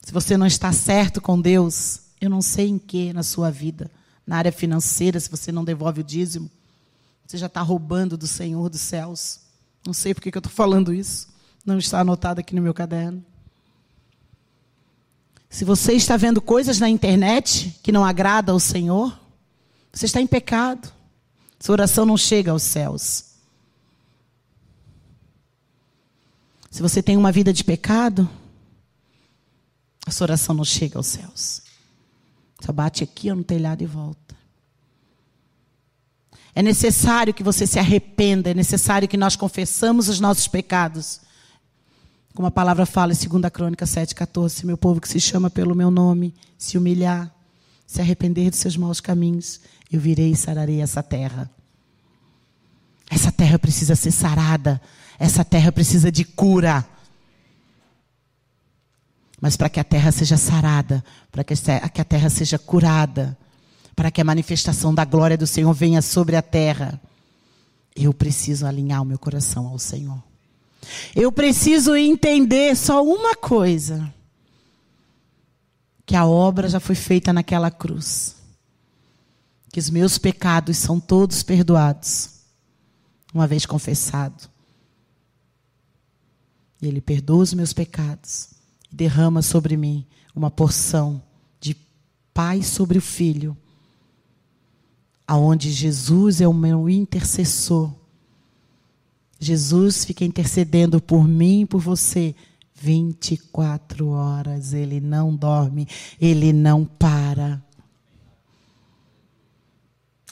[0.00, 3.90] se você não está certo com Deus, eu não sei em que na sua vida,
[4.26, 6.50] na área financeira, se você não devolve o dízimo,
[7.26, 9.40] você já está roubando do Senhor dos céus.
[9.84, 11.28] Não sei por que eu estou falando isso.
[11.64, 13.24] Não está anotado aqui no meu caderno.
[15.54, 19.16] Se você está vendo coisas na internet que não agrada ao Senhor,
[19.92, 20.92] você está em pecado.
[21.60, 23.26] Sua oração não chega aos céus.
[26.68, 28.28] Se você tem uma vida de pecado,
[30.04, 31.62] a sua oração não chega aos céus.
[32.58, 34.34] Só bate aqui no telhado e volta.
[36.52, 41.20] É necessário que você se arrependa, é necessário que nós confessamos os nossos pecados
[42.34, 45.74] como a palavra fala em 2 Crônica 7,14, se meu povo que se chama pelo
[45.74, 47.32] meu nome se humilhar,
[47.86, 51.48] se arrepender dos seus maus caminhos, eu virei e sararei essa terra.
[53.08, 54.80] Essa terra precisa ser sarada,
[55.16, 56.84] essa terra precisa de cura.
[59.40, 63.38] Mas para que a terra seja sarada, para que a terra seja curada,
[63.94, 67.00] para que a manifestação da glória do Senhor venha sobre a terra,
[67.94, 70.33] eu preciso alinhar o meu coração ao Senhor.
[71.14, 74.12] Eu preciso entender só uma coisa:
[76.06, 78.36] que a obra já foi feita naquela cruz.
[79.72, 82.30] Que os meus pecados são todos perdoados,
[83.32, 84.48] uma vez confessado.
[86.80, 88.50] E Ele perdoa os meus pecados
[88.92, 91.22] e derrama sobre mim uma porção
[91.60, 91.76] de
[92.32, 93.56] Pai sobre o Filho,
[95.26, 97.92] aonde Jesus é o meu intercessor
[99.38, 102.34] Jesus fica intercedendo por mim e por você
[102.74, 104.72] 24 horas.
[104.72, 105.86] Ele não dorme,
[106.20, 107.62] ele não para.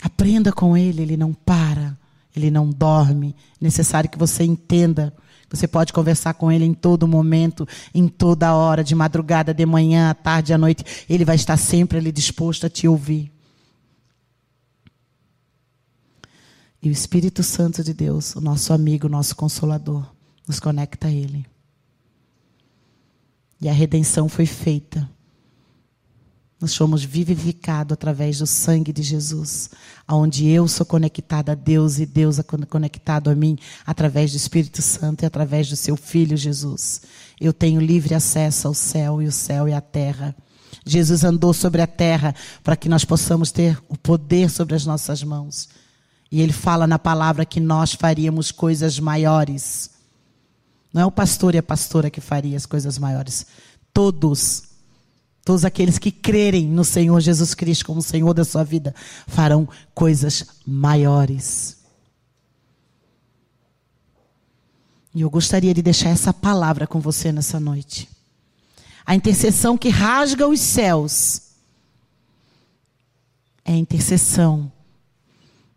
[0.02, 1.96] Aprenda com ele, ele não para,
[2.34, 3.34] ele não dorme.
[3.60, 5.14] É necessário que você entenda.
[5.48, 10.10] Você pode conversar com ele em todo momento, em toda hora, de madrugada, de manhã,
[10.10, 10.82] à tarde, à noite.
[11.08, 13.30] Ele vai estar sempre ali disposto a te ouvir.
[16.82, 20.04] E o Espírito Santo de Deus, o nosso amigo, o nosso consolador,
[20.48, 21.46] nos conecta a Ele.
[23.60, 25.08] E a redenção foi feita.
[26.60, 29.70] Nós fomos vivificados através do sangue de Jesus,
[30.06, 34.82] aonde eu sou conectada a Deus e Deus é conectado a mim através do Espírito
[34.82, 37.02] Santo e através do seu Filho Jesus.
[37.40, 40.34] Eu tenho livre acesso ao céu e o céu e a terra.
[40.84, 45.22] Jesus andou sobre a terra para que nós possamos ter o poder sobre as nossas
[45.22, 45.68] mãos.
[46.32, 49.90] E ele fala na palavra que nós faríamos coisas maiores.
[50.90, 53.46] Não é o pastor e a pastora que faria as coisas maiores.
[53.92, 54.62] Todos,
[55.44, 58.94] todos aqueles que crerem no Senhor Jesus Cristo como Senhor da sua vida,
[59.26, 61.76] farão coisas maiores.
[65.14, 68.08] E eu gostaria de deixar essa palavra com você nessa noite.
[69.04, 71.42] A intercessão que rasga os céus
[73.66, 74.72] é a intercessão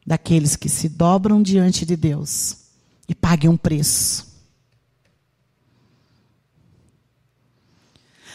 [0.06, 2.58] daqueles que se dobram diante de Deus
[3.08, 4.36] e paguem um preço.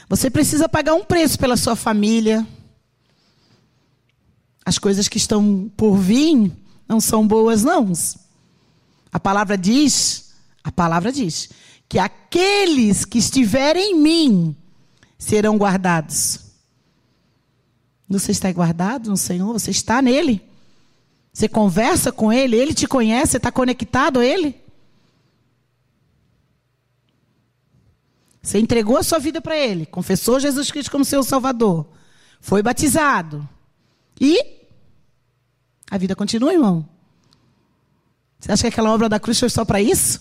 [0.09, 2.45] Você precisa pagar um preço pela sua família.
[4.65, 6.53] As coisas que estão por vir
[6.89, 7.93] não são boas, não.
[9.13, 10.33] A palavra diz,
[10.65, 11.51] a palavra diz,
[11.89, 14.57] que aqueles que estiverem em mim
[15.17, 16.41] serão guardados.
[18.09, 19.53] Você está guardado no Senhor?
[19.53, 20.50] Você está nele?
[21.33, 24.61] Você conversa com ele, ele te conhece, está conectado a ele?
[28.43, 31.87] Você entregou a sua vida para ele, confessou Jesus Cristo como seu Salvador,
[32.41, 33.49] foi batizado.
[34.21, 34.61] E
[35.91, 36.89] a vida continua, irmão.
[38.39, 40.21] Você acha que aquela obra da cruz foi só para isso?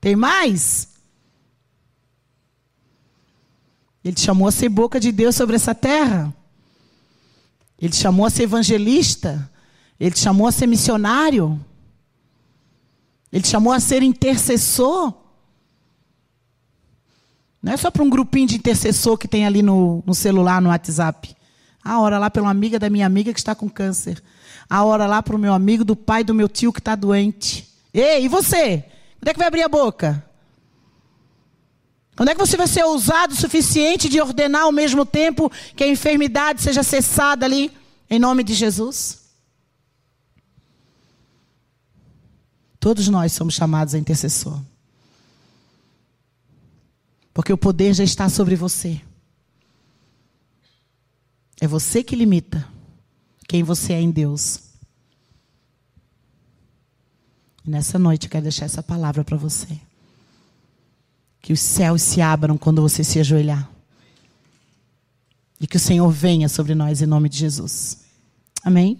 [0.00, 0.88] Tem mais?
[4.04, 6.34] Ele te chamou a ser boca de Deus sobre essa terra.
[7.80, 9.50] Ele te chamou a ser evangelista.
[9.98, 11.58] Ele te chamou a ser missionário.
[13.32, 15.12] Ele te chamou a ser intercessor.
[17.62, 20.68] Não é só para um grupinho de intercessor que tem ali no, no celular, no
[20.68, 21.36] WhatsApp.
[21.82, 24.22] A hora lá para uma amiga da minha amiga que está com câncer.
[24.70, 27.68] A hora lá para o meu amigo do pai do meu tio que está doente.
[27.92, 28.84] Ei, e você?
[29.18, 30.24] Quando é que vai abrir a boca?
[32.16, 35.84] Quando é que você vai ser ousado o suficiente de ordenar ao mesmo tempo que
[35.84, 37.70] a enfermidade seja cessada ali,
[38.10, 39.17] em nome de Jesus?
[42.80, 44.60] Todos nós somos chamados a intercessor.
[47.34, 49.00] Porque o poder já está sobre você.
[51.60, 52.68] É você que limita
[53.48, 54.60] quem você é em Deus.
[57.64, 59.78] E nessa noite eu quero deixar essa palavra para você.
[61.40, 63.68] Que os céus se abram quando você se ajoelhar.
[65.60, 68.04] E que o Senhor venha sobre nós em nome de Jesus.
[68.62, 68.98] Amém?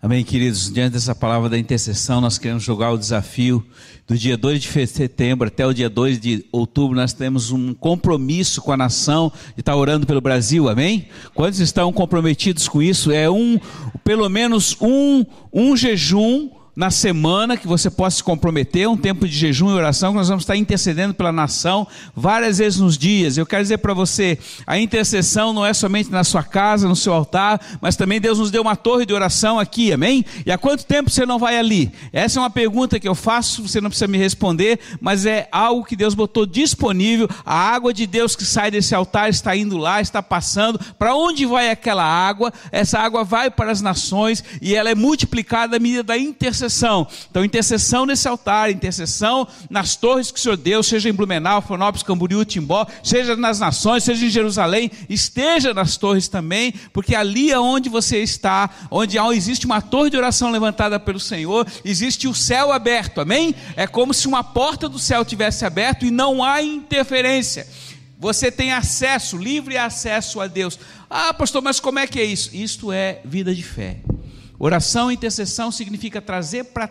[0.00, 0.72] Amém, queridos.
[0.72, 3.66] Diante dessa palavra da intercessão, nós queremos jogar o desafio
[4.06, 6.96] do dia 2 de setembro até o dia 2 de outubro.
[6.96, 11.08] Nós temos um compromisso com a nação de estar orando pelo Brasil, amém?
[11.34, 13.10] Quantos estão comprometidos com isso?
[13.10, 13.58] É um,
[14.04, 16.48] pelo menos um, um jejum
[16.78, 20.28] na semana que você possa se comprometer, um tempo de jejum e oração, que nós
[20.28, 23.36] vamos estar intercedendo pela nação várias vezes nos dias.
[23.36, 27.12] Eu quero dizer para você, a intercessão não é somente na sua casa, no seu
[27.12, 30.24] altar, mas também Deus nos deu uma torre de oração aqui, amém?
[30.46, 31.90] E há quanto tempo você não vai ali?
[32.12, 35.84] Essa é uma pergunta que eu faço, você não precisa me responder, mas é algo
[35.84, 37.28] que Deus botou disponível.
[37.44, 40.78] A água de Deus que sai desse altar está indo lá, está passando.
[40.96, 42.52] Para onde vai aquela água?
[42.70, 47.06] Essa água vai para as nações e ela é multiplicada à medida da intercessão intercessão.
[47.30, 52.02] Então, intercessão nesse altar, intercessão nas torres que o Senhor deu, seja em Blumenau, Florianópolis,
[52.02, 57.58] Camboriú, Timbó, seja nas nações, seja em Jerusalém, esteja nas torres também, porque ali é
[57.58, 62.70] onde você está, onde existe uma torre de oração levantada pelo Senhor, existe o céu
[62.70, 63.54] aberto, amém?
[63.74, 67.66] É como se uma porta do céu tivesse aberto e não há interferência.
[68.20, 70.78] Você tem acesso, livre acesso a Deus.
[71.08, 72.54] Ah, pastor, mas como é que é isso?
[72.54, 73.98] Isto é vida de fé.
[74.58, 76.90] Oração e intercessão significa trazer para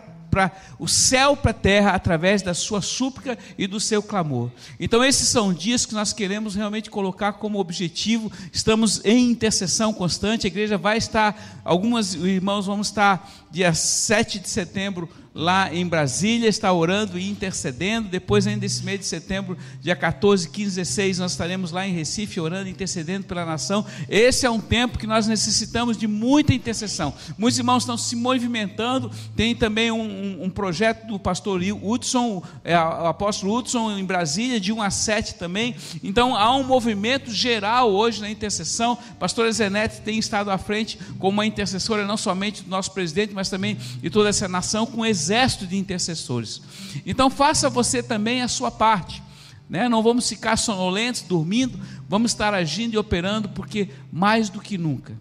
[0.78, 4.50] o céu para a terra através da sua súplica e do seu clamor.
[4.78, 8.30] Então, esses são dias que nós queremos realmente colocar como objetivo.
[8.52, 10.46] Estamos em intercessão constante.
[10.46, 16.48] A igreja vai estar, alguns irmãos vão estar dia 7 de setembro lá em Brasília,
[16.48, 18.08] está orando e intercedendo.
[18.08, 22.40] Depois, ainda esse mês de setembro, dia 14, 15, 16, nós estaremos lá em Recife
[22.40, 23.86] orando e intercedendo pela nação.
[24.08, 27.14] Esse é um tempo que nós necessitamos de muita intercessão.
[27.38, 29.12] Muitos irmãos estão se movimentando.
[29.36, 34.58] Tem também um, um, um projeto do pastor Hudson, é, o apóstolo Hudson, em Brasília,
[34.58, 35.76] de 1 a 7 também.
[36.02, 38.98] Então, há um movimento geral hoje na intercessão.
[39.20, 43.48] Pastora Zenete tem estado à frente como uma intercessora, não somente do nosso presidente, mas
[43.48, 46.60] também de toda essa nação, com exército exército de intercessores.
[47.06, 49.22] Então faça você também a sua parte.
[49.68, 49.88] Né?
[49.88, 51.78] Não vamos ficar sonolentos, dormindo,
[52.08, 55.14] vamos estar agindo e operando, porque mais do que nunca,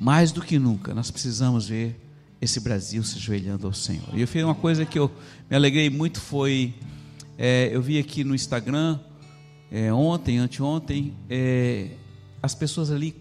[0.00, 1.98] mais do que nunca, nós precisamos ver
[2.40, 4.08] esse Brasil se ajoelhando ao Senhor.
[4.12, 5.10] E eu fiz uma coisa que eu
[5.48, 6.74] me alegrei muito, foi,
[7.36, 8.98] é, eu vi aqui no Instagram,
[9.70, 11.90] é, ontem, anteontem, é,
[12.42, 13.14] as pessoas ali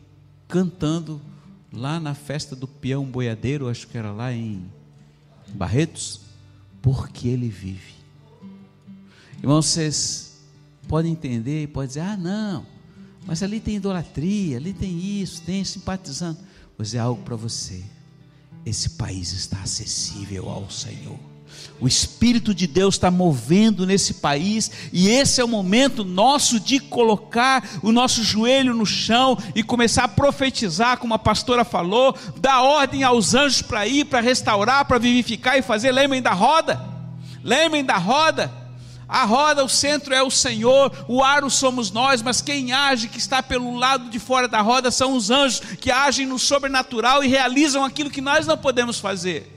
[0.47, 1.21] cantando
[1.71, 4.65] lá na festa do peão boiadeiro, acho que era lá em
[5.53, 6.21] Barretos,
[6.81, 7.95] porque ele vive.
[9.39, 10.41] Irmãos, vocês
[10.87, 12.65] podem entender e podem dizer: ah, não,
[13.25, 16.39] mas ali tem idolatria, ali tem isso, tem simpatizando.
[16.77, 17.83] Vou dizer algo para você:
[18.65, 21.19] esse país está acessível ao Senhor.
[21.79, 26.79] O Espírito de Deus está movendo nesse país, e esse é o momento nosso de
[26.79, 32.63] colocar o nosso joelho no chão e começar a profetizar, como a pastora falou, dar
[32.63, 35.91] ordem aos anjos para ir, para restaurar, para vivificar e fazer.
[35.91, 36.81] Lembrem da roda,
[37.43, 38.51] lembrem da roda.
[39.07, 43.19] A roda, o centro é o Senhor, o aro somos nós, mas quem age, que
[43.19, 47.27] está pelo lado de fora da roda, são os anjos que agem no sobrenatural e
[47.29, 49.56] realizam aquilo que nós não podemos fazer.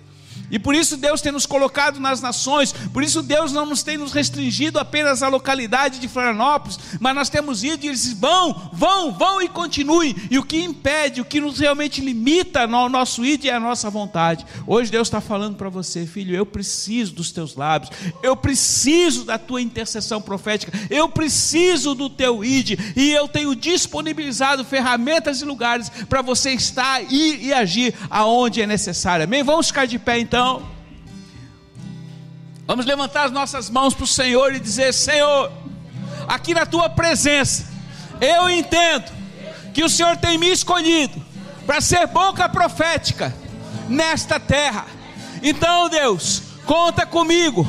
[0.51, 3.96] E por isso Deus tem nos colocado nas nações, por isso Deus não nos tem
[3.96, 9.12] nos restringido apenas à localidade de Florianópolis, mas nós temos ido e eles vão, vão,
[9.12, 10.16] vão e continuem.
[10.30, 13.88] E o que impede, o que nos realmente limita no nosso id é a nossa
[13.88, 14.44] vontade.
[14.66, 17.90] Hoje Deus está falando para você, filho, eu preciso dos teus lábios,
[18.22, 24.64] eu preciso da tua intercessão profética, eu preciso do teu id, e eu tenho disponibilizado
[24.64, 29.24] ferramentas e lugares para você estar e, e agir aonde é necessário.
[29.24, 29.42] Amém?
[29.42, 30.62] Vamos ficar de pé então então.
[32.66, 35.53] Vamos levantar as nossas mãos para o Senhor e dizer: Senhor,
[36.26, 37.68] aqui na tua presença,
[38.22, 39.12] eu entendo
[39.74, 41.22] que o Senhor tem me escolhido
[41.66, 43.34] para ser boca profética
[43.86, 44.86] nesta terra.
[45.43, 47.66] Então, Deus, conta comigo.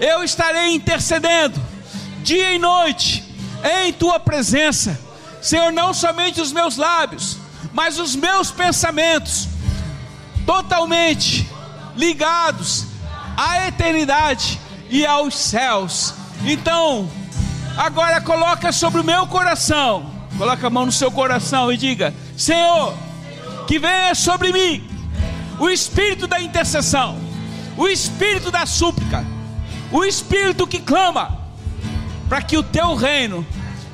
[0.00, 1.60] Eu estarei intercedendo
[2.22, 3.22] dia e noite
[3.84, 4.98] em tua presença.
[5.42, 7.36] Senhor, não somente os meus lábios,
[7.70, 9.46] mas os meus pensamentos
[10.46, 11.52] totalmente
[11.96, 12.86] ligados
[13.36, 16.14] à eternidade e aos céus.
[16.44, 17.08] Então,
[17.76, 22.94] agora coloca sobre o meu coração, coloca a mão no seu coração e diga: Senhor,
[23.66, 24.88] que venha sobre mim
[25.58, 27.18] o espírito da intercessão,
[27.76, 29.24] o espírito da súplica,
[29.90, 31.40] o espírito que clama
[32.28, 33.46] para que o teu reino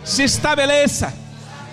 [0.05, 1.13] se estabeleça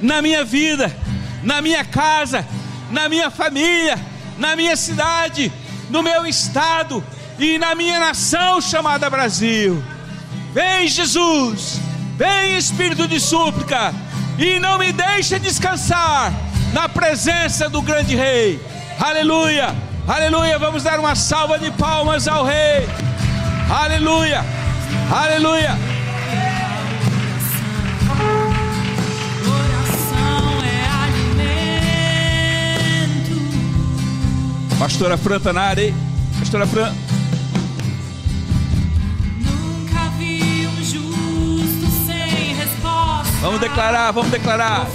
[0.01, 0.95] na minha vida,
[1.43, 2.45] na minha casa,
[2.91, 3.99] na minha família,
[4.37, 5.51] na minha cidade,
[5.89, 7.03] no meu estado
[7.39, 9.83] e na minha nação chamada Brasil.
[10.53, 11.79] Vem, Jesus,
[12.15, 13.93] vem, Espírito de súplica,
[14.37, 16.33] e não me deixe descansar
[16.73, 18.59] na presença do grande Rei.
[18.99, 19.75] Aleluia,
[20.07, 20.57] aleluia.
[20.57, 22.87] Vamos dar uma salva de palmas ao Rei.
[23.69, 24.43] Aleluia,
[25.11, 25.96] aleluia.
[34.87, 35.95] Pastora Fran tá na área, hein?
[36.39, 36.95] Pastora Fran.
[39.37, 43.33] Nunca vi um justo sem resposta.
[43.41, 44.87] Vamos declarar, vamos declarar.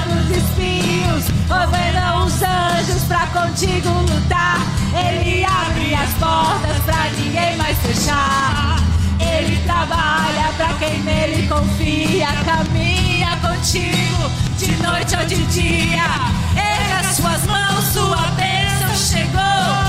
[0.00, 4.60] Tirando os espinhos, ordenando os anjos pra contigo lutar.
[4.94, 8.76] Ele abre as portas pra ninguém mais fechar.
[9.18, 16.04] Ele trabalha pra quem nele confia, caminha contigo de noite ou de dia.
[16.56, 19.79] Erga as suas mãos, sua bênção chegou.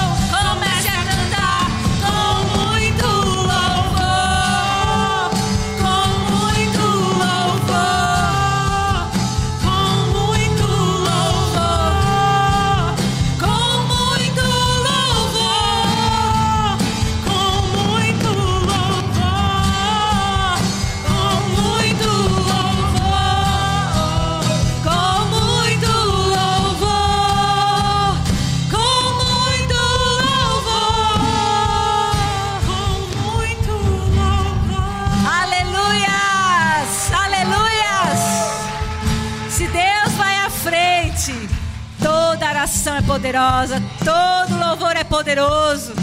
[43.21, 45.93] Poderosa, todo louvor é poderoso.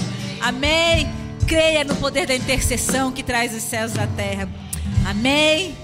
[0.41, 1.09] Amém?
[1.49, 4.49] Creia no poder da intercessão que traz os céus à terra.
[5.05, 5.77] Amém?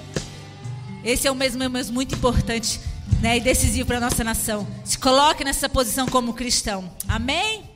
[1.03, 2.80] Esse é um um mês muito importante
[3.20, 4.64] né, e decisivo para a nossa nação.
[4.85, 6.89] Se coloque nessa posição como cristão.
[7.09, 7.74] Amém?